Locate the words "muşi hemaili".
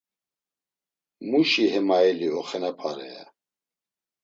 1.29-2.27